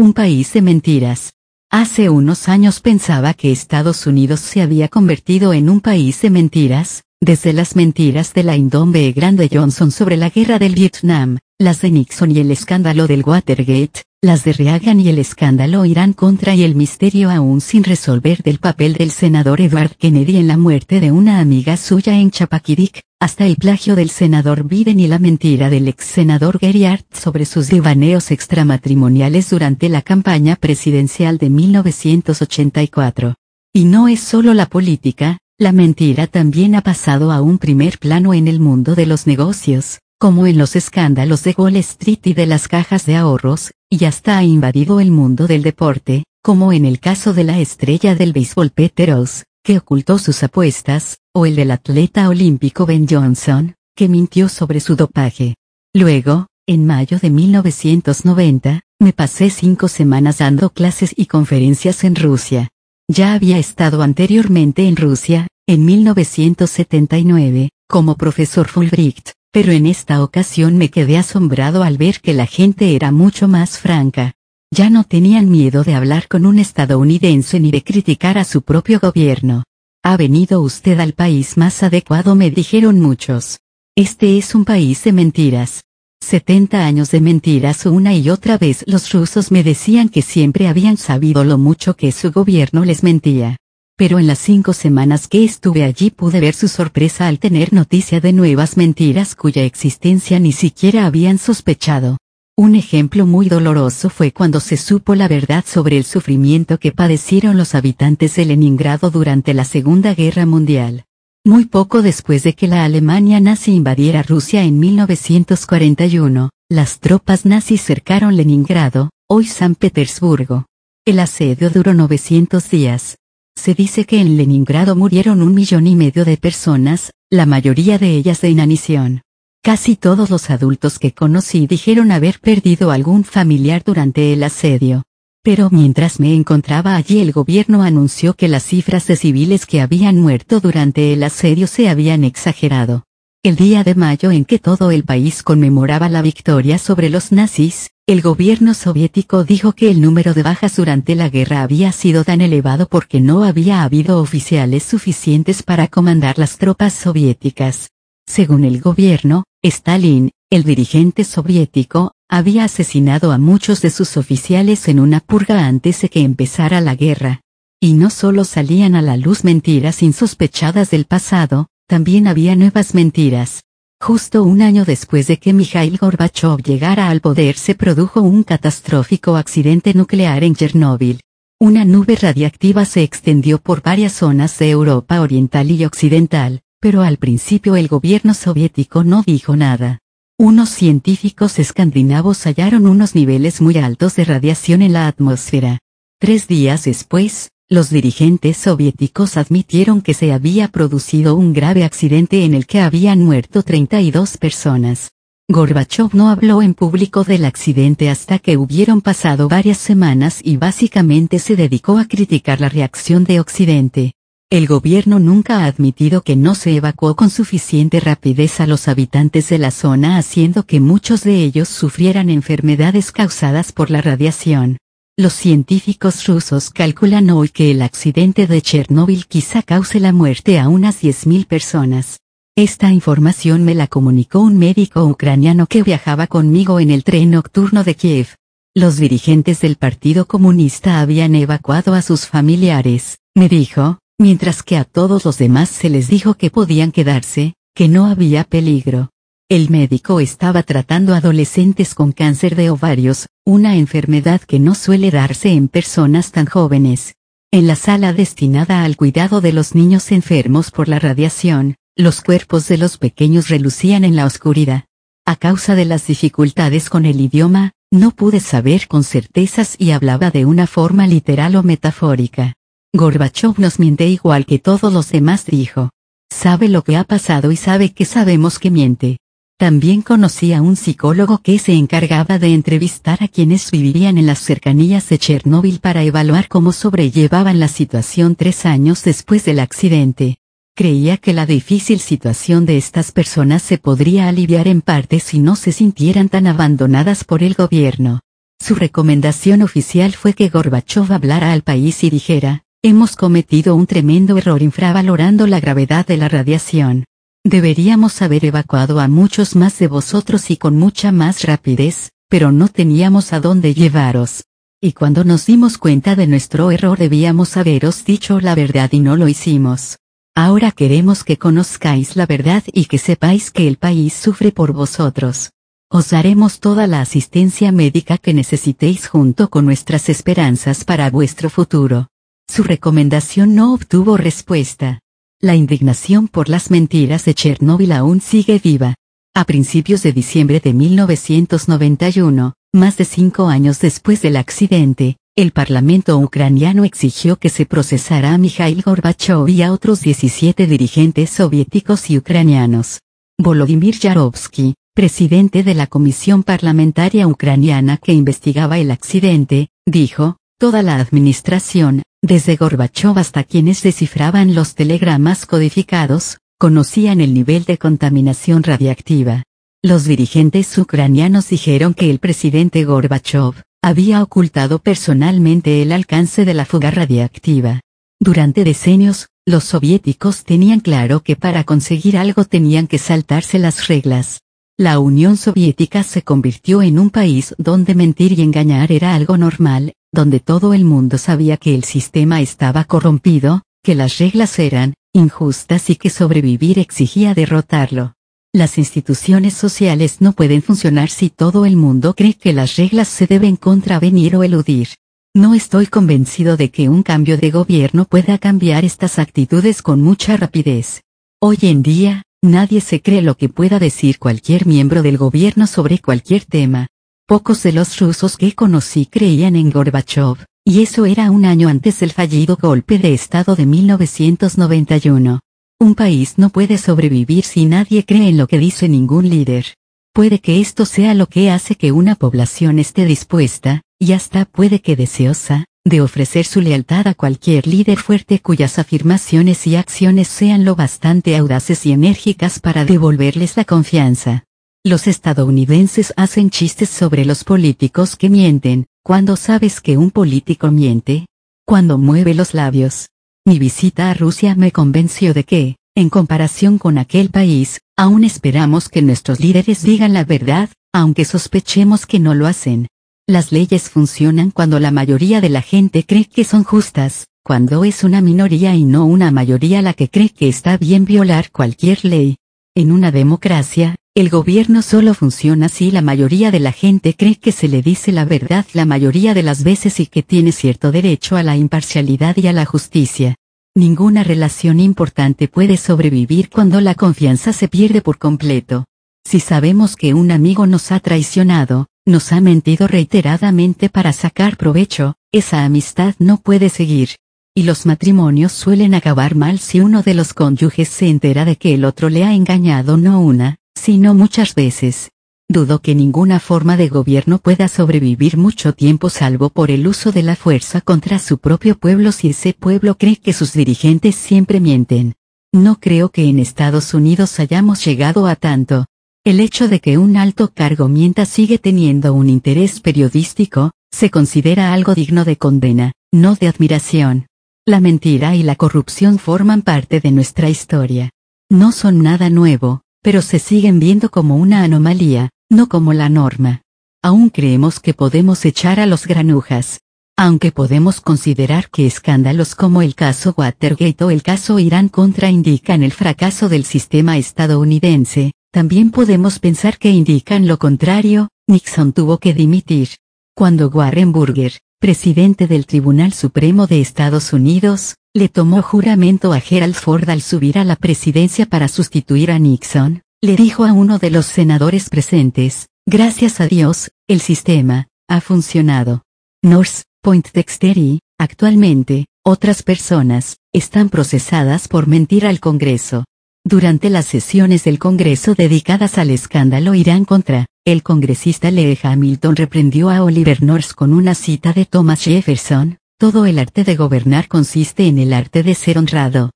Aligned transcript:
un 0.00 0.14
país 0.14 0.54
de 0.54 0.62
mentiras. 0.62 1.34
Hace 1.70 2.08
unos 2.08 2.48
años 2.48 2.80
pensaba 2.80 3.34
que 3.34 3.52
Estados 3.52 4.06
Unidos 4.06 4.40
se 4.40 4.62
había 4.62 4.88
convertido 4.88 5.52
en 5.52 5.68
un 5.68 5.82
país 5.82 6.22
de 6.22 6.30
mentiras, 6.30 7.04
desde 7.20 7.52
las 7.52 7.76
mentiras 7.76 8.32
de 8.32 8.42
la 8.42 8.56
Indombe 8.56 9.12
Grande 9.12 9.50
Johnson 9.52 9.90
sobre 9.90 10.16
la 10.16 10.30
guerra 10.30 10.58
del 10.58 10.74
Vietnam, 10.74 11.36
las 11.58 11.82
de 11.82 11.90
Nixon 11.90 12.30
y 12.30 12.38
el 12.38 12.50
escándalo 12.50 13.06
del 13.06 13.22
Watergate, 13.26 14.04
las 14.22 14.44
de 14.44 14.52
Reagan 14.52 15.00
y 15.00 15.08
el 15.08 15.18
escándalo 15.18 15.86
Irán 15.86 16.12
contra 16.12 16.54
y 16.54 16.62
el 16.62 16.74
misterio 16.74 17.30
aún 17.30 17.62
sin 17.62 17.84
resolver 17.84 18.42
del 18.42 18.58
papel 18.58 18.92
del 18.92 19.12
senador 19.12 19.62
Edward 19.62 19.96
Kennedy 19.96 20.36
en 20.36 20.46
la 20.46 20.58
muerte 20.58 21.00
de 21.00 21.10
una 21.10 21.40
amiga 21.40 21.78
suya 21.78 22.18
en 22.18 22.30
Chapaquidic, 22.30 23.00
hasta 23.18 23.46
el 23.46 23.56
plagio 23.56 23.96
del 23.96 24.10
senador 24.10 24.64
Biden 24.64 25.00
y 25.00 25.06
la 25.06 25.18
mentira 25.18 25.70
del 25.70 25.88
ex 25.88 26.04
senador 26.04 26.58
Gary 26.60 26.84
Hart 26.84 27.06
sobre 27.14 27.46
sus 27.46 27.68
devaneos 27.68 28.30
extramatrimoniales 28.30 29.48
durante 29.48 29.88
la 29.88 30.02
campaña 30.02 30.56
presidencial 30.56 31.38
de 31.38 31.48
1984. 31.48 33.36
Y 33.72 33.86
no 33.86 34.06
es 34.06 34.20
solo 34.20 34.52
la 34.52 34.66
política, 34.66 35.38
la 35.56 35.72
mentira 35.72 36.26
también 36.26 36.74
ha 36.74 36.82
pasado 36.82 37.32
a 37.32 37.40
un 37.40 37.56
primer 37.56 37.98
plano 37.98 38.34
en 38.34 38.48
el 38.48 38.60
mundo 38.60 38.94
de 38.94 39.06
los 39.06 39.26
negocios, 39.26 39.98
como 40.18 40.46
en 40.46 40.58
los 40.58 40.76
escándalos 40.76 41.42
de 41.44 41.54
Wall 41.56 41.76
Street 41.76 42.20
y 42.24 42.34
de 42.34 42.44
las 42.44 42.68
cajas 42.68 43.06
de 43.06 43.16
ahorros, 43.16 43.70
y 43.90 44.04
hasta 44.04 44.38
ha 44.38 44.44
invadido 44.44 45.00
el 45.00 45.10
mundo 45.10 45.48
del 45.48 45.62
deporte, 45.62 46.22
como 46.42 46.72
en 46.72 46.84
el 46.84 47.00
caso 47.00 47.34
de 47.34 47.42
la 47.44 47.58
estrella 47.58 48.14
del 48.14 48.32
béisbol 48.32 48.70
Peter 48.70 49.12
Oz, 49.12 49.44
que 49.64 49.78
ocultó 49.78 50.18
sus 50.18 50.42
apuestas, 50.44 51.18
o 51.34 51.44
el 51.44 51.56
del 51.56 51.72
atleta 51.72 52.28
olímpico 52.28 52.86
Ben 52.86 53.06
Johnson, 53.08 53.74
que 53.96 54.08
mintió 54.08 54.48
sobre 54.48 54.80
su 54.80 54.94
dopaje. 54.94 55.56
Luego, 55.92 56.46
en 56.66 56.86
mayo 56.86 57.18
de 57.18 57.30
1990, 57.30 58.80
me 59.00 59.12
pasé 59.12 59.50
cinco 59.50 59.88
semanas 59.88 60.38
dando 60.38 60.70
clases 60.70 61.12
y 61.16 61.26
conferencias 61.26 62.04
en 62.04 62.14
Rusia. 62.14 62.68
Ya 63.08 63.34
había 63.34 63.58
estado 63.58 64.02
anteriormente 64.02 64.86
en 64.86 64.94
Rusia, 64.94 65.48
en 65.66 65.84
1979, 65.84 67.70
como 67.88 68.16
profesor 68.16 68.68
Fulbright, 68.68 69.30
pero 69.52 69.72
en 69.72 69.86
esta 69.86 70.22
ocasión 70.22 70.76
me 70.76 70.90
quedé 70.90 71.18
asombrado 71.18 71.82
al 71.82 71.98
ver 71.98 72.20
que 72.20 72.34
la 72.34 72.46
gente 72.46 72.94
era 72.94 73.10
mucho 73.10 73.48
más 73.48 73.78
franca. 73.78 74.34
Ya 74.72 74.90
no 74.90 75.02
tenían 75.02 75.50
miedo 75.50 75.82
de 75.82 75.94
hablar 75.94 76.28
con 76.28 76.46
un 76.46 76.60
estadounidense 76.60 77.58
ni 77.58 77.72
de 77.72 77.82
criticar 77.82 78.38
a 78.38 78.44
su 78.44 78.62
propio 78.62 79.00
gobierno. 79.00 79.64
Ha 80.04 80.16
venido 80.16 80.62
usted 80.62 81.00
al 81.00 81.12
país 81.14 81.56
más 81.56 81.82
adecuado, 81.82 82.36
me 82.36 82.50
dijeron 82.50 83.00
muchos. 83.00 83.58
Este 83.96 84.38
es 84.38 84.54
un 84.54 84.64
país 84.64 85.02
de 85.02 85.12
mentiras. 85.12 85.82
70 86.22 86.86
años 86.86 87.10
de 87.10 87.20
mentiras 87.20 87.86
una 87.86 88.14
y 88.14 88.30
otra 88.30 88.56
vez 88.56 88.84
los 88.86 89.12
rusos 89.12 89.50
me 89.50 89.64
decían 89.64 90.08
que 90.08 90.22
siempre 90.22 90.68
habían 90.68 90.96
sabido 90.96 91.44
lo 91.44 91.58
mucho 91.58 91.96
que 91.96 92.12
su 92.12 92.30
gobierno 92.30 92.84
les 92.84 93.02
mentía 93.02 93.56
pero 93.96 94.18
en 94.18 94.26
las 94.26 94.38
cinco 94.38 94.72
semanas 94.72 95.28
que 95.28 95.44
estuve 95.44 95.84
allí 95.84 96.10
pude 96.10 96.40
ver 96.40 96.54
su 96.54 96.68
sorpresa 96.68 97.28
al 97.28 97.38
tener 97.38 97.72
noticia 97.72 98.20
de 98.20 98.32
nuevas 98.32 98.76
mentiras 98.76 99.34
cuya 99.34 99.64
existencia 99.64 100.38
ni 100.38 100.52
siquiera 100.52 101.06
habían 101.06 101.38
sospechado. 101.38 102.16
Un 102.56 102.74
ejemplo 102.74 103.24
muy 103.24 103.48
doloroso 103.48 104.10
fue 104.10 104.32
cuando 104.32 104.60
se 104.60 104.76
supo 104.76 105.14
la 105.14 105.28
verdad 105.28 105.64
sobre 105.66 105.96
el 105.96 106.04
sufrimiento 106.04 106.78
que 106.78 106.92
padecieron 106.92 107.56
los 107.56 107.74
habitantes 107.74 108.36
de 108.36 108.44
Leningrado 108.44 109.10
durante 109.10 109.54
la 109.54 109.64
Segunda 109.64 110.14
Guerra 110.14 110.44
Mundial. 110.44 111.04
Muy 111.42 111.64
poco 111.64 112.02
después 112.02 112.42
de 112.42 112.52
que 112.52 112.68
la 112.68 112.84
Alemania 112.84 113.40
nazi 113.40 113.72
invadiera 113.72 114.22
Rusia 114.22 114.62
en 114.62 114.78
1941, 114.78 116.50
las 116.68 117.00
tropas 117.00 117.46
nazis 117.46 117.82
cercaron 117.82 118.36
Leningrado, 118.36 119.08
hoy 119.26 119.46
San 119.46 119.74
Petersburgo. 119.74 120.66
El 121.06 121.18
asedio 121.18 121.70
duró 121.70 121.94
900 121.94 122.68
días, 122.68 123.16
se 123.60 123.74
dice 123.74 124.06
que 124.06 124.20
en 124.20 124.36
Leningrado 124.36 124.96
murieron 124.96 125.42
un 125.42 125.54
millón 125.54 125.86
y 125.86 125.94
medio 125.94 126.24
de 126.24 126.38
personas, 126.38 127.12
la 127.28 127.44
mayoría 127.44 127.98
de 127.98 128.16
ellas 128.16 128.40
de 128.40 128.48
inanición. 128.48 129.22
Casi 129.62 129.96
todos 129.96 130.30
los 130.30 130.48
adultos 130.48 130.98
que 130.98 131.12
conocí 131.12 131.66
dijeron 131.66 132.10
haber 132.10 132.40
perdido 132.40 132.90
algún 132.90 133.22
familiar 133.22 133.82
durante 133.84 134.32
el 134.32 134.42
asedio. 134.42 135.02
Pero 135.42 135.68
mientras 135.70 136.20
me 136.20 136.34
encontraba 136.34 136.96
allí 136.96 137.20
el 137.20 137.32
gobierno 137.32 137.82
anunció 137.82 138.32
que 138.34 138.48
las 138.48 138.64
cifras 138.64 139.06
de 139.06 139.16
civiles 139.16 139.66
que 139.66 139.82
habían 139.82 140.18
muerto 140.18 140.60
durante 140.60 141.12
el 141.12 141.22
asedio 141.22 141.66
se 141.66 141.90
habían 141.90 142.24
exagerado. 142.24 143.04
El 143.42 143.56
día 143.56 143.84
de 143.84 143.94
mayo 143.94 144.30
en 144.32 144.44
que 144.44 144.58
todo 144.58 144.90
el 144.90 145.02
país 145.04 145.42
conmemoraba 145.42 146.10
la 146.10 146.20
victoria 146.20 146.76
sobre 146.76 147.08
los 147.08 147.32
nazis, 147.32 147.88
el 148.06 148.20
gobierno 148.20 148.74
soviético 148.74 149.44
dijo 149.44 149.72
que 149.72 149.90
el 149.90 150.02
número 150.02 150.34
de 150.34 150.42
bajas 150.42 150.76
durante 150.76 151.14
la 151.14 151.30
guerra 151.30 151.62
había 151.62 151.90
sido 151.92 152.22
tan 152.22 152.42
elevado 152.42 152.86
porque 152.86 153.18
no 153.18 153.44
había 153.44 153.82
habido 153.82 154.20
oficiales 154.20 154.82
suficientes 154.82 155.62
para 155.62 155.88
comandar 155.88 156.38
las 156.38 156.58
tropas 156.58 156.92
soviéticas. 156.92 157.88
Según 158.26 158.64
el 158.64 158.78
gobierno, 158.82 159.44
Stalin, 159.62 160.32
el 160.50 160.64
dirigente 160.64 161.24
soviético, 161.24 162.12
había 162.28 162.64
asesinado 162.64 163.32
a 163.32 163.38
muchos 163.38 163.80
de 163.80 163.88
sus 163.88 164.18
oficiales 164.18 164.86
en 164.86 165.00
una 165.00 165.20
purga 165.20 165.66
antes 165.66 166.02
de 166.02 166.10
que 166.10 166.20
empezara 166.20 166.82
la 166.82 166.94
guerra. 166.94 167.40
Y 167.80 167.94
no 167.94 168.10
solo 168.10 168.44
salían 168.44 168.94
a 168.94 169.00
la 169.00 169.16
luz 169.16 169.44
mentiras 169.44 170.02
insospechadas 170.02 170.90
del 170.90 171.06
pasado, 171.06 171.69
también 171.90 172.28
había 172.28 172.54
nuevas 172.54 172.94
mentiras. 172.94 173.64
Justo 174.00 174.44
un 174.44 174.62
año 174.62 174.84
después 174.84 175.26
de 175.26 175.38
que 175.40 175.52
Mikhail 175.52 175.98
Gorbachev 175.98 176.62
llegara 176.62 177.10
al 177.10 177.20
poder 177.20 177.56
se 177.56 177.74
produjo 177.74 178.20
un 178.20 178.44
catastrófico 178.44 179.34
accidente 179.34 179.92
nuclear 179.92 180.44
en 180.44 180.54
Chernóbil. 180.54 181.20
Una 181.58 181.84
nube 181.84 182.14
radiactiva 182.14 182.84
se 182.84 183.02
extendió 183.02 183.58
por 183.58 183.82
varias 183.82 184.12
zonas 184.12 184.56
de 184.60 184.70
Europa 184.70 185.20
Oriental 185.20 185.68
y 185.72 185.84
Occidental, 185.84 186.60
pero 186.78 187.02
al 187.02 187.16
principio 187.16 187.74
el 187.74 187.88
gobierno 187.88 188.34
soviético 188.34 189.02
no 189.02 189.24
dijo 189.26 189.56
nada. 189.56 189.98
Unos 190.38 190.70
científicos 190.70 191.58
escandinavos 191.58 192.46
hallaron 192.46 192.86
unos 192.86 193.16
niveles 193.16 193.60
muy 193.60 193.78
altos 193.78 194.14
de 194.14 194.26
radiación 194.26 194.80
en 194.82 194.92
la 194.92 195.08
atmósfera. 195.08 195.80
Tres 196.20 196.46
días 196.46 196.84
después, 196.84 197.50
los 197.70 197.88
dirigentes 197.88 198.56
soviéticos 198.56 199.36
admitieron 199.36 200.02
que 200.02 200.12
se 200.12 200.32
había 200.32 200.66
producido 200.66 201.36
un 201.36 201.52
grave 201.52 201.84
accidente 201.84 202.44
en 202.44 202.52
el 202.52 202.66
que 202.66 202.80
habían 202.80 203.24
muerto 203.24 203.62
32 203.62 204.38
personas. 204.38 205.12
Gorbachev 205.48 206.08
no 206.12 206.30
habló 206.30 206.62
en 206.62 206.74
público 206.74 207.22
del 207.22 207.44
accidente 207.44 208.10
hasta 208.10 208.40
que 208.40 208.56
hubieron 208.56 209.00
pasado 209.00 209.48
varias 209.48 209.78
semanas 209.78 210.40
y 210.42 210.56
básicamente 210.56 211.38
se 211.38 211.54
dedicó 211.54 211.98
a 211.98 212.06
criticar 212.06 212.60
la 212.60 212.68
reacción 212.68 213.22
de 213.22 213.38
Occidente. 213.38 214.14
El 214.50 214.66
gobierno 214.66 215.20
nunca 215.20 215.60
ha 215.60 215.66
admitido 215.66 216.22
que 216.22 216.34
no 216.34 216.56
se 216.56 216.74
evacuó 216.74 217.14
con 217.14 217.30
suficiente 217.30 218.00
rapidez 218.00 218.58
a 218.58 218.66
los 218.66 218.88
habitantes 218.88 219.48
de 219.48 219.58
la 219.58 219.70
zona 219.70 220.18
haciendo 220.18 220.66
que 220.66 220.80
muchos 220.80 221.22
de 221.22 221.44
ellos 221.44 221.68
sufrieran 221.68 222.30
enfermedades 222.30 223.12
causadas 223.12 223.70
por 223.70 223.92
la 223.92 224.02
radiación. 224.02 224.78
Los 225.16 225.34
científicos 225.34 226.26
rusos 226.26 226.70
calculan 226.70 227.28
hoy 227.30 227.50
que 227.50 227.70
el 227.70 227.82
accidente 227.82 228.46
de 228.46 228.62
Chernóbil 228.62 229.26
quizá 229.26 229.62
cause 229.62 230.00
la 230.00 230.12
muerte 230.12 230.58
a 230.58 230.68
unas 230.68 231.02
10.000 231.02 231.46
personas. 231.46 232.20
Esta 232.56 232.90
información 232.90 233.64
me 233.64 233.74
la 233.74 233.86
comunicó 233.86 234.40
un 234.40 234.56
médico 234.56 235.04
ucraniano 235.04 235.66
que 235.66 235.82
viajaba 235.82 236.26
conmigo 236.26 236.80
en 236.80 236.90
el 236.90 237.04
tren 237.04 237.30
nocturno 237.30 237.84
de 237.84 237.94
Kiev. 237.96 238.28
Los 238.74 238.96
dirigentes 238.96 239.60
del 239.60 239.76
Partido 239.76 240.26
Comunista 240.26 241.00
habían 241.00 241.34
evacuado 241.34 241.92
a 241.92 242.02
sus 242.02 242.26
familiares, 242.26 243.18
me 243.34 243.48
dijo, 243.48 243.98
mientras 244.18 244.62
que 244.62 244.76
a 244.76 244.84
todos 244.84 245.24
los 245.24 245.38
demás 245.38 245.68
se 245.68 245.90
les 245.90 246.08
dijo 246.08 246.34
que 246.34 246.50
podían 246.50 246.92
quedarse, 246.92 247.54
que 247.74 247.88
no 247.88 248.06
había 248.06 248.44
peligro. 248.44 249.10
El 249.50 249.68
médico 249.68 250.20
estaba 250.20 250.62
tratando 250.62 251.12
adolescentes 251.12 251.96
con 251.96 252.12
cáncer 252.12 252.54
de 252.54 252.70
ovarios, 252.70 253.26
una 253.44 253.74
enfermedad 253.74 254.40
que 254.42 254.60
no 254.60 254.76
suele 254.76 255.10
darse 255.10 255.50
en 255.50 255.66
personas 255.66 256.30
tan 256.30 256.46
jóvenes. 256.46 257.16
En 257.50 257.66
la 257.66 257.74
sala 257.74 258.12
destinada 258.12 258.84
al 258.84 258.96
cuidado 258.96 259.40
de 259.40 259.52
los 259.52 259.74
niños 259.74 260.12
enfermos 260.12 260.70
por 260.70 260.86
la 260.86 261.00
radiación, 261.00 261.74
los 261.96 262.20
cuerpos 262.20 262.68
de 262.68 262.78
los 262.78 262.96
pequeños 262.96 263.48
relucían 263.48 264.04
en 264.04 264.14
la 264.14 264.24
oscuridad. 264.24 264.84
A 265.26 265.34
causa 265.34 265.74
de 265.74 265.84
las 265.84 266.06
dificultades 266.06 266.88
con 266.88 267.04
el 267.04 267.20
idioma, 267.20 267.72
no 267.90 268.12
pude 268.12 268.38
saber 268.38 268.86
con 268.86 269.02
certezas 269.02 269.74
y 269.80 269.90
hablaba 269.90 270.30
de 270.30 270.44
una 270.44 270.68
forma 270.68 271.08
literal 271.08 271.56
o 271.56 271.64
metafórica. 271.64 272.54
Gorbachev 272.92 273.58
nos 273.58 273.80
miente 273.80 274.06
igual 274.06 274.46
que 274.46 274.60
todos 274.60 274.92
los 274.92 275.10
demás 275.10 275.44
dijo. 275.44 275.90
Sabe 276.32 276.68
lo 276.68 276.84
que 276.84 276.96
ha 276.96 277.02
pasado 277.02 277.50
y 277.50 277.56
sabe 277.56 277.92
que 277.92 278.04
sabemos 278.04 278.60
que 278.60 278.70
miente. 278.70 279.18
También 279.60 280.00
conocí 280.00 280.54
a 280.54 280.62
un 280.62 280.74
psicólogo 280.74 281.42
que 281.42 281.58
se 281.58 281.74
encargaba 281.74 282.38
de 282.38 282.54
entrevistar 282.54 283.22
a 283.22 283.28
quienes 283.28 283.70
vivirían 283.70 284.16
en 284.16 284.24
las 284.24 284.38
cercanías 284.38 285.06
de 285.10 285.18
Chernóbil 285.18 285.80
para 285.80 286.02
evaluar 286.02 286.48
cómo 286.48 286.72
sobrellevaban 286.72 287.60
la 287.60 287.68
situación 287.68 288.36
tres 288.36 288.64
años 288.64 289.04
después 289.04 289.44
del 289.44 289.58
accidente. 289.58 290.38
Creía 290.74 291.18
que 291.18 291.34
la 291.34 291.44
difícil 291.44 292.00
situación 292.00 292.64
de 292.64 292.78
estas 292.78 293.12
personas 293.12 293.60
se 293.60 293.76
podría 293.76 294.28
aliviar 294.28 294.66
en 294.66 294.80
parte 294.80 295.20
si 295.20 295.40
no 295.40 295.56
se 295.56 295.72
sintieran 295.72 296.30
tan 296.30 296.46
abandonadas 296.46 297.24
por 297.24 297.42
el 297.42 297.52
gobierno. 297.52 298.20
Su 298.58 298.76
recomendación 298.76 299.60
oficial 299.60 300.14
fue 300.14 300.32
que 300.32 300.48
Gorbachev 300.48 301.12
hablara 301.12 301.52
al 301.52 301.60
país 301.60 302.02
y 302.02 302.08
dijera, 302.08 302.62
hemos 302.80 303.14
cometido 303.14 303.76
un 303.76 303.86
tremendo 303.86 304.38
error 304.38 304.62
infravalorando 304.62 305.46
la 305.46 305.60
gravedad 305.60 306.06
de 306.06 306.16
la 306.16 306.30
radiación. 306.30 307.04
Deberíamos 307.44 308.20
haber 308.20 308.44
evacuado 308.44 309.00
a 309.00 309.08
muchos 309.08 309.56
más 309.56 309.78
de 309.78 309.88
vosotros 309.88 310.50
y 310.50 310.58
con 310.58 310.76
mucha 310.76 311.10
más 311.10 311.44
rapidez, 311.44 312.10
pero 312.28 312.52
no 312.52 312.68
teníamos 312.68 313.32
a 313.32 313.40
dónde 313.40 313.72
llevaros. 313.72 314.44
Y 314.78 314.92
cuando 314.92 315.24
nos 315.24 315.46
dimos 315.46 315.78
cuenta 315.78 316.16
de 316.16 316.26
nuestro 316.26 316.70
error 316.70 316.98
debíamos 316.98 317.56
haberos 317.56 318.04
dicho 318.04 318.40
la 318.40 318.54
verdad 318.54 318.90
y 318.92 319.00
no 319.00 319.16
lo 319.16 319.26
hicimos. 319.26 319.96
Ahora 320.34 320.70
queremos 320.70 321.24
que 321.24 321.38
conozcáis 321.38 322.14
la 322.14 322.26
verdad 322.26 322.62
y 322.66 322.84
que 322.84 322.98
sepáis 322.98 323.50
que 323.50 323.66
el 323.66 323.78
país 323.78 324.12
sufre 324.12 324.52
por 324.52 324.74
vosotros. 324.74 325.50
Os 325.90 326.10
daremos 326.10 326.60
toda 326.60 326.86
la 326.86 327.00
asistencia 327.00 327.72
médica 327.72 328.18
que 328.18 328.34
necesitéis 328.34 329.08
junto 329.08 329.48
con 329.48 329.64
nuestras 329.64 330.10
esperanzas 330.10 330.84
para 330.84 331.10
vuestro 331.10 331.48
futuro. 331.48 332.08
Su 332.46 332.64
recomendación 332.64 333.54
no 333.54 333.72
obtuvo 333.72 334.18
respuesta. 334.18 335.00
La 335.42 335.56
indignación 335.56 336.28
por 336.28 336.50
las 336.50 336.70
mentiras 336.70 337.24
de 337.24 337.32
Chernóbil 337.32 337.92
aún 337.92 338.20
sigue 338.20 338.58
viva. 338.58 338.96
A 339.34 339.44
principios 339.44 340.02
de 340.02 340.12
diciembre 340.12 340.60
de 340.60 340.74
1991, 340.74 342.52
más 342.74 342.98
de 342.98 343.06
cinco 343.06 343.48
años 343.48 343.80
después 343.80 344.20
del 344.20 344.36
accidente, 344.36 345.16
el 345.34 345.52
Parlamento 345.52 346.18
ucraniano 346.18 346.84
exigió 346.84 347.36
que 347.36 347.48
se 347.48 347.64
procesara 347.64 348.34
a 348.34 348.38
Mikhail 348.38 348.82
Gorbachev 348.82 349.48
y 349.48 349.62
a 349.62 349.72
otros 349.72 350.02
17 350.02 350.66
dirigentes 350.66 351.30
soviéticos 351.30 352.10
y 352.10 352.18
ucranianos. 352.18 352.98
Volodymyr 353.38 353.98
Yarovsky, 353.98 354.74
presidente 354.94 355.62
de 355.62 355.72
la 355.72 355.86
Comisión 355.86 356.42
Parlamentaria 356.42 357.26
Ucraniana 357.26 357.96
que 357.96 358.12
investigaba 358.12 358.76
el 358.78 358.90
accidente, 358.90 359.70
dijo, 359.86 360.36
toda 360.60 360.82
la 360.82 360.96
administración, 360.96 362.02
desde 362.22 362.56
Gorbachev 362.56 363.18
hasta 363.18 363.44
quienes 363.44 363.82
descifraban 363.82 364.54
los 364.54 364.74
telegramas 364.74 365.46
codificados, 365.46 366.36
conocían 366.58 367.22
el 367.22 367.32
nivel 367.32 367.64
de 367.64 367.78
contaminación 367.78 368.62
radiactiva. 368.62 369.42
Los 369.82 370.04
dirigentes 370.04 370.76
ucranianos 370.76 371.48
dijeron 371.48 371.94
que 371.94 372.10
el 372.10 372.18
presidente 372.18 372.84
Gorbachev 372.84 373.54
había 373.82 374.22
ocultado 374.22 374.80
personalmente 374.80 375.80
el 375.80 375.92
alcance 375.92 376.44
de 376.44 376.52
la 376.52 376.66
fuga 376.66 376.90
radiactiva. 376.90 377.80
Durante 378.20 378.62
decenios, 378.62 379.28
los 379.46 379.64
soviéticos 379.64 380.44
tenían 380.44 380.80
claro 380.80 381.20
que 381.20 381.36
para 381.36 381.64
conseguir 381.64 382.18
algo 382.18 382.44
tenían 382.44 382.86
que 382.86 382.98
saltarse 382.98 383.58
las 383.58 383.88
reglas. 383.88 384.40
La 384.78 384.98
Unión 384.98 385.38
Soviética 385.38 386.02
se 386.02 386.20
convirtió 386.20 386.82
en 386.82 386.98
un 386.98 387.08
país 387.08 387.54
donde 387.56 387.94
mentir 387.94 388.38
y 388.38 388.42
engañar 388.42 388.92
era 388.92 389.14
algo 389.14 389.38
normal, 389.38 389.94
donde 390.12 390.40
todo 390.40 390.74
el 390.74 390.84
mundo 390.84 391.18
sabía 391.18 391.56
que 391.56 391.74
el 391.74 391.84
sistema 391.84 392.40
estaba 392.40 392.84
corrompido, 392.84 393.62
que 393.82 393.94
las 393.94 394.18
reglas 394.18 394.58
eran 394.58 394.94
injustas 395.12 395.90
y 395.90 395.96
que 395.96 396.10
sobrevivir 396.10 396.78
exigía 396.78 397.34
derrotarlo. 397.34 398.14
Las 398.52 398.78
instituciones 398.78 399.54
sociales 399.54 400.20
no 400.20 400.32
pueden 400.32 400.62
funcionar 400.62 401.08
si 401.08 401.30
todo 401.30 401.66
el 401.66 401.76
mundo 401.76 402.14
cree 402.14 402.34
que 402.34 402.52
las 402.52 402.76
reglas 402.76 403.08
se 403.08 403.26
deben 403.26 403.56
contravenir 403.56 404.36
o 404.36 404.42
eludir. 404.42 404.88
No 405.34 405.54
estoy 405.54 405.86
convencido 405.86 406.56
de 406.56 406.70
que 406.70 406.88
un 406.88 407.04
cambio 407.04 407.38
de 407.38 407.52
gobierno 407.52 408.04
pueda 408.04 408.38
cambiar 408.38 408.84
estas 408.84 409.20
actitudes 409.20 409.82
con 409.82 410.00
mucha 410.00 410.36
rapidez. 410.36 411.02
Hoy 411.40 411.58
en 411.62 411.82
día, 411.82 412.24
nadie 412.42 412.80
se 412.80 413.00
cree 413.00 413.22
lo 413.22 413.36
que 413.36 413.48
pueda 413.48 413.78
decir 413.78 414.18
cualquier 414.18 414.66
miembro 414.66 415.02
del 415.02 415.16
gobierno 415.16 415.68
sobre 415.68 416.00
cualquier 416.00 416.44
tema. 416.44 416.88
Pocos 417.30 417.62
de 417.62 417.70
los 417.70 417.96
rusos 418.00 418.36
que 418.36 418.56
conocí 418.56 419.06
creían 419.06 419.54
en 419.54 419.70
Gorbachev, 419.70 420.46
y 420.64 420.82
eso 420.82 421.06
era 421.06 421.30
un 421.30 421.44
año 421.44 421.68
antes 421.68 422.00
del 422.00 422.10
fallido 422.10 422.58
golpe 422.60 422.98
de 422.98 423.14
Estado 423.14 423.54
de 423.54 423.66
1991. 423.66 425.38
Un 425.78 425.94
país 425.94 426.38
no 426.38 426.50
puede 426.50 426.76
sobrevivir 426.76 427.44
si 427.44 427.66
nadie 427.66 428.04
cree 428.04 428.30
en 428.30 428.36
lo 428.36 428.48
que 428.48 428.58
dice 428.58 428.88
ningún 428.88 429.28
líder. 429.30 429.66
Puede 430.12 430.40
que 430.40 430.60
esto 430.60 430.84
sea 430.84 431.14
lo 431.14 431.28
que 431.28 431.52
hace 431.52 431.76
que 431.76 431.92
una 431.92 432.16
población 432.16 432.80
esté 432.80 433.04
dispuesta, 433.04 433.82
y 433.96 434.10
hasta 434.10 434.44
puede 434.44 434.80
que 434.80 434.96
deseosa, 434.96 435.66
de 435.84 436.00
ofrecer 436.00 436.46
su 436.46 436.60
lealtad 436.60 437.06
a 437.06 437.14
cualquier 437.14 437.68
líder 437.68 437.98
fuerte 437.98 438.40
cuyas 438.40 438.76
afirmaciones 438.80 439.68
y 439.68 439.76
acciones 439.76 440.26
sean 440.26 440.64
lo 440.64 440.74
bastante 440.74 441.36
audaces 441.36 441.86
y 441.86 441.92
enérgicas 441.92 442.58
para 442.58 442.84
devolverles 442.84 443.56
la 443.56 443.64
confianza. 443.64 444.46
Los 444.82 445.06
estadounidenses 445.06 446.14
hacen 446.16 446.48
chistes 446.48 446.88
sobre 446.88 447.26
los 447.26 447.44
políticos 447.44 448.16
que 448.16 448.30
mienten, 448.30 448.86
cuando 449.02 449.36
sabes 449.36 449.82
que 449.82 449.98
un 449.98 450.10
político 450.10 450.70
miente, 450.70 451.26
cuando 451.66 451.98
mueve 451.98 452.32
los 452.32 452.54
labios. 452.54 453.10
Mi 453.44 453.58
visita 453.58 454.10
a 454.10 454.14
Rusia 454.14 454.54
me 454.54 454.72
convenció 454.72 455.34
de 455.34 455.44
que, 455.44 455.76
en 455.94 456.08
comparación 456.08 456.78
con 456.78 456.96
aquel 456.96 457.28
país, 457.28 457.80
aún 457.94 458.24
esperamos 458.24 458.88
que 458.88 459.02
nuestros 459.02 459.38
líderes 459.38 459.82
digan 459.82 460.14
la 460.14 460.24
verdad, 460.24 460.70
aunque 460.94 461.26
sospechemos 461.26 462.06
que 462.06 462.18
no 462.18 462.34
lo 462.34 462.46
hacen. 462.46 462.86
Las 463.26 463.52
leyes 463.52 463.90
funcionan 463.90 464.50
cuando 464.50 464.80
la 464.80 464.90
mayoría 464.90 465.42
de 465.42 465.50
la 465.50 465.60
gente 465.60 466.06
cree 466.06 466.24
que 466.24 466.44
son 466.44 466.64
justas, 466.64 467.26
cuando 467.44 467.84
es 467.84 468.02
una 468.02 468.22
minoría 468.22 468.74
y 468.74 468.84
no 468.84 469.04
una 469.04 469.30
mayoría 469.30 469.82
la 469.82 469.92
que 469.92 470.08
cree 470.08 470.30
que 470.30 470.48
está 470.48 470.78
bien 470.78 471.04
violar 471.04 471.50
cualquier 471.50 472.02
ley. 472.02 472.38
En 472.74 472.92
una 472.92 473.10
democracia, 473.10 473.96
el 474.16 474.28
gobierno 474.28 474.82
solo 474.82 475.14
funciona 475.14 475.68
si 475.68 475.92
la 475.92 476.02
mayoría 476.02 476.50
de 476.50 476.58
la 476.58 476.72
gente 476.72 477.14
cree 477.14 477.36
que 477.36 477.52
se 477.52 477.68
le 477.68 477.80
dice 477.80 478.10
la 478.10 478.24
verdad 478.24 478.66
la 478.72 478.84
mayoría 478.84 479.34
de 479.34 479.44
las 479.44 479.62
veces 479.62 480.00
y 480.00 480.06
que 480.06 480.24
tiene 480.24 480.50
cierto 480.50 480.90
derecho 480.90 481.36
a 481.36 481.44
la 481.44 481.56
imparcialidad 481.56 482.36
y 482.36 482.48
a 482.48 482.52
la 482.52 482.64
justicia. 482.64 483.36
Ninguna 483.76 484.24
relación 484.24 484.80
importante 484.80 485.46
puede 485.46 485.76
sobrevivir 485.76 486.50
cuando 486.50 486.80
la 486.80 486.96
confianza 486.96 487.52
se 487.52 487.68
pierde 487.68 488.02
por 488.02 488.18
completo. 488.18 488.84
Si 489.24 489.38
sabemos 489.38 489.94
que 489.94 490.12
un 490.12 490.32
amigo 490.32 490.66
nos 490.66 490.90
ha 490.90 490.98
traicionado, 490.98 491.86
nos 492.04 492.32
ha 492.32 492.40
mentido 492.40 492.88
reiteradamente 492.88 493.90
para 493.90 494.12
sacar 494.12 494.56
provecho, 494.56 495.14
esa 495.30 495.64
amistad 495.64 496.16
no 496.18 496.38
puede 496.38 496.68
seguir. 496.68 497.10
Y 497.54 497.62
los 497.62 497.86
matrimonios 497.86 498.50
suelen 498.50 498.94
acabar 498.94 499.36
mal 499.36 499.60
si 499.60 499.78
uno 499.78 500.02
de 500.02 500.14
los 500.14 500.34
cónyuges 500.34 500.88
se 500.88 501.08
entera 501.08 501.44
de 501.44 501.54
que 501.54 501.74
el 501.74 501.84
otro 501.84 502.08
le 502.08 502.24
ha 502.24 502.34
engañado 502.34 502.96
no 502.96 503.20
una, 503.20 503.59
sino 503.74 504.14
muchas 504.14 504.54
veces. 504.54 505.10
Dudo 505.48 505.82
que 505.82 505.96
ninguna 505.96 506.38
forma 506.38 506.76
de 506.76 506.88
gobierno 506.88 507.38
pueda 507.38 507.66
sobrevivir 507.66 508.36
mucho 508.36 508.72
tiempo 508.72 509.10
salvo 509.10 509.50
por 509.50 509.72
el 509.72 509.88
uso 509.88 510.12
de 510.12 510.22
la 510.22 510.36
fuerza 510.36 510.80
contra 510.80 511.18
su 511.18 511.38
propio 511.38 511.76
pueblo 511.76 512.12
si 512.12 512.30
ese 512.30 512.54
pueblo 512.54 512.96
cree 512.96 513.16
que 513.16 513.32
sus 513.32 513.52
dirigentes 513.52 514.14
siempre 514.14 514.60
mienten. 514.60 515.14
No 515.52 515.80
creo 515.80 516.10
que 516.10 516.28
en 516.28 516.38
Estados 516.38 516.94
Unidos 516.94 517.40
hayamos 517.40 517.84
llegado 517.84 518.28
a 518.28 518.36
tanto. 518.36 518.86
El 519.24 519.40
hecho 519.40 519.66
de 519.66 519.80
que 519.80 519.98
un 519.98 520.16
alto 520.16 520.52
cargo 520.54 520.88
mienta 520.88 521.26
sigue 521.26 521.58
teniendo 521.58 522.14
un 522.14 522.28
interés 522.28 522.78
periodístico, 522.78 523.72
se 523.90 524.08
considera 524.08 524.72
algo 524.72 524.94
digno 524.94 525.24
de 525.24 525.36
condena, 525.36 525.92
no 526.12 526.36
de 526.36 526.46
admiración. 526.46 527.26
La 527.66 527.80
mentira 527.80 528.36
y 528.36 528.44
la 528.44 528.54
corrupción 528.54 529.18
forman 529.18 529.62
parte 529.62 529.98
de 529.98 530.12
nuestra 530.12 530.48
historia. 530.48 531.10
No 531.50 531.72
son 531.72 532.02
nada 532.02 532.30
nuevo, 532.30 532.82
pero 533.02 533.22
se 533.22 533.38
siguen 533.38 533.80
viendo 533.80 534.10
como 534.10 534.36
una 534.36 534.62
anomalía, 534.62 535.30
no 535.48 535.68
como 535.68 535.92
la 535.92 536.08
norma. 536.08 536.62
Aún 537.02 537.30
creemos 537.30 537.80
que 537.80 537.94
podemos 537.94 538.44
echar 538.44 538.78
a 538.78 538.86
los 538.86 539.06
granujas. 539.06 539.80
Aunque 540.16 540.52
podemos 540.52 541.00
considerar 541.00 541.70
que 541.70 541.86
escándalos 541.86 542.54
como 542.54 542.82
el 542.82 542.94
caso 542.94 543.34
Watergate 543.36 544.04
o 544.04 544.10
el 544.10 544.22
caso 544.22 544.58
Irán 544.58 544.90
contra 544.90 545.30
indican 545.30 545.82
el 545.82 545.92
fracaso 545.92 546.50
del 546.50 546.64
sistema 546.64 547.16
estadounidense, 547.16 548.32
también 548.52 548.90
podemos 548.90 549.38
pensar 549.38 549.78
que 549.78 549.90
indican 549.90 550.46
lo 550.46 550.58
contrario, 550.58 551.28
Nixon 551.46 551.94
tuvo 551.94 552.18
que 552.18 552.34
dimitir. 552.34 552.88
Cuando 553.34 553.68
Warren 553.68 554.12
Burger, 554.12 554.58
presidente 554.78 555.46
del 555.46 555.64
Tribunal 555.64 556.12
Supremo 556.12 556.66
de 556.66 556.80
Estados 556.80 557.32
Unidos, 557.32 557.94
le 558.12 558.28
tomó 558.28 558.60
juramento 558.60 559.32
a 559.32 559.40
Gerald 559.40 559.74
Ford 559.74 560.08
al 560.10 560.20
subir 560.20 560.58
a 560.58 560.64
la 560.64 560.74
presidencia 560.74 561.46
para 561.46 561.68
sustituir 561.68 562.32
a 562.32 562.38
Nixon, 562.38 563.02
le 563.22 563.36
dijo 563.36 563.64
a 563.64 563.72
uno 563.72 563.98
de 563.98 564.10
los 564.10 564.26
senadores 564.26 564.90
presentes, 564.90 565.68
gracias 565.86 566.40
a 566.40 566.48
Dios, 566.48 566.90
el 567.08 567.20
sistema, 567.20 567.86
ha 568.08 568.20
funcionado. 568.20 569.02
North 569.42 569.82
Point 570.02 570.28
Dexter 570.32 570.76
y, 570.76 571.00
actualmente, 571.18 572.06
otras 572.24 572.62
personas, 572.64 573.38
están 573.52 573.88
procesadas 573.90 574.66
por 574.66 574.88
mentir 574.88 575.24
al 575.24 575.38
Congreso. 575.38 576.04
Durante 576.44 576.90
las 576.90 577.06
sesiones 577.06 577.64
del 577.64 577.78
Congreso 577.78 578.34
dedicadas 578.34 578.98
al 578.98 579.10
escándalo 579.10 579.74
Irán 579.74 580.04
contra, 580.04 580.46
el 580.66 580.82
congresista 580.82 581.50
Lee 581.50 581.78
Hamilton 581.80 582.36
reprendió 582.36 582.90
a 582.90 583.04
Oliver 583.04 583.42
North 583.42 583.72
con 583.74 583.92
una 583.92 584.14
cita 584.14 584.52
de 584.52 584.64
Thomas 584.64 585.04
Jefferson, 585.04 585.78
todo 586.00 586.24
el 586.24 586.38
arte 586.38 586.64
de 586.64 586.76
gobernar 586.76 587.28
consiste 587.28 587.86
en 587.86 587.98
el 587.98 588.14
arte 588.14 588.42
de 588.42 588.54
ser 588.54 588.78
honrado. 588.78 589.32